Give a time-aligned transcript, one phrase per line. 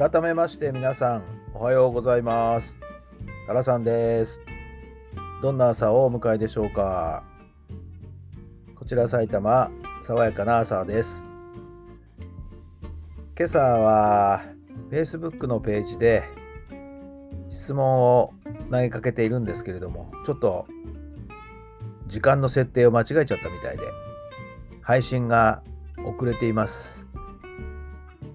[0.00, 2.78] 改めまして皆さんおはようございます。
[3.46, 4.40] タラさんです。
[5.42, 7.22] どんな朝をお迎えでしょうか？
[8.74, 11.28] こちら埼玉爽やかな朝です。
[13.36, 14.40] 今朝は
[14.90, 16.24] Facebook のページで
[17.50, 18.32] 質問を
[18.70, 20.66] 投げかけているんですけれどもちょっと
[22.06, 23.82] 時間の設定を間違えちゃったみたいで
[24.80, 25.62] 配信が
[26.06, 27.04] 遅れています。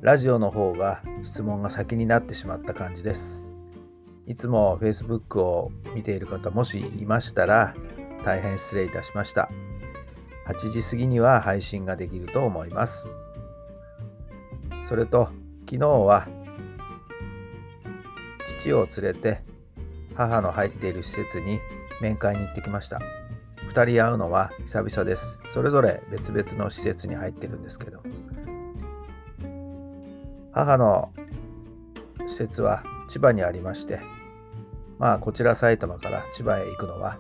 [0.02, 3.48] ラジオの方が質問が先になってしまった感じです。
[4.28, 7.74] いつも Facebook を見ている方もしいましたら
[8.24, 9.50] 大変失礼いたしました。
[10.48, 13.10] 8時過ぎには配信ができると思います。
[14.88, 15.30] それと
[15.66, 16.28] 昨日は
[18.60, 19.42] 父を連れて
[20.16, 21.60] 母の入っている施設に
[22.02, 23.00] 面会に行ってきました。
[23.70, 25.40] 2人会うのは久々です。
[25.50, 28.04] それぞれ別々の施設に入ってるんですけど。
[30.56, 31.12] 母の
[32.26, 34.00] 施設は千葉にありまして
[34.98, 37.20] まあこちら埼玉から千葉へ行くのは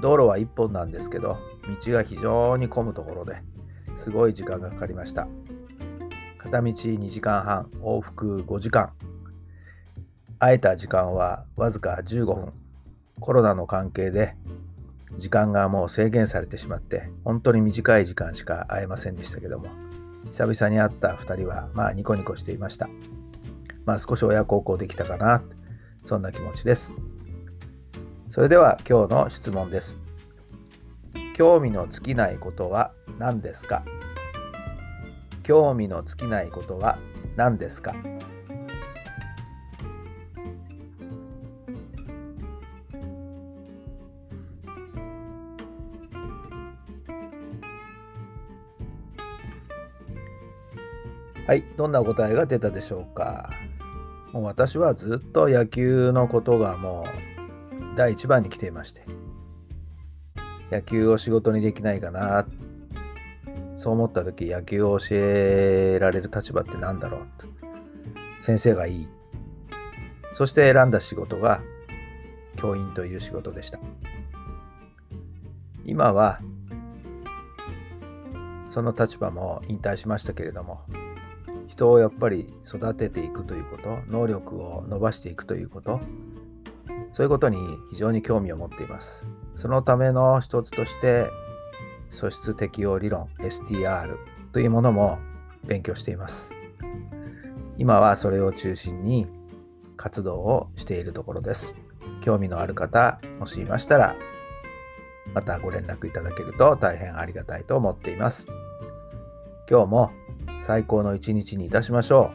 [0.00, 1.38] 道路は1本なんですけど
[1.84, 3.38] 道が非常に混むところで
[3.96, 5.26] すごい時間がかかりました。
[6.38, 8.92] 片道2時間半往復5時間。
[10.38, 12.52] 会えた時間はわずか15分。
[13.20, 14.34] コロナの関係で
[15.16, 19.83] 時間がもう制限されてしまって本当に短い時間しか会えませんでしたけども
[20.34, 22.88] 久々に会った2人は、まあ、ニコニコしていました。
[23.84, 25.44] まあ、少し親孝行できたかな、
[26.04, 26.92] そんな気持ちです。
[28.30, 30.00] それでは今日の質問です。
[31.34, 33.84] 興味の尽きないことは何ですか？
[35.44, 36.98] 興味の尽きないことは
[37.36, 37.94] 何ですか？
[51.46, 53.50] はい、どんな答えが出たでしょうか？
[54.32, 59.02] もう私はずっと野球のことがもう第一番に来ていまして、
[60.70, 62.46] 野球を仕事にできないかな、
[63.76, 67.20] そう思った時野球を教えられる立場って何だろう？
[67.36, 67.46] と。
[68.40, 69.08] 先生がいい。
[70.32, 71.60] そして選んだ仕事が
[72.56, 73.78] 教員という仕事でした。
[75.84, 76.40] 今は
[78.70, 80.80] その立場も引退しましたけれども
[81.74, 86.00] 人をやっぱり育てていくということ能力を伸ばしていくということ
[87.10, 87.58] そういうことに
[87.90, 89.28] 非常に興味を持っています。
[89.56, 91.28] そのための一つとして
[92.10, 94.16] 素質適応理論 STR
[94.52, 95.18] というものも
[95.64, 96.52] 勉強しています。
[97.76, 99.26] 今はそれを中心に
[99.96, 101.76] 活動をしているところです。
[102.20, 104.14] 興味のある方もしいましたら
[105.32, 108.46] またご連絡いただけると大変ありがたいと思っています。
[109.68, 110.10] 今日も
[110.64, 112.32] 最高の一日にいたしましょ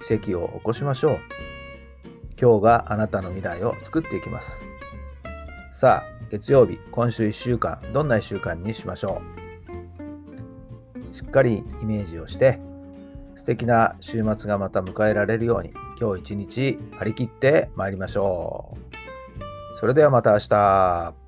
[0.00, 0.04] う。
[0.04, 1.20] 奇跡を起こしましょう。
[2.40, 4.66] 今日があなたの未来を作っていきます。
[5.72, 9.22] さあ、月曜日、今週1週間、どんな1週間にしましょ
[11.12, 11.14] う。
[11.14, 12.58] しっかりイメージをして、
[13.36, 18.76] 素敵な週末がまた迎えられるように、今日一日張り切って参りましょ
[19.76, 19.78] う。
[19.78, 21.27] それではまた明日。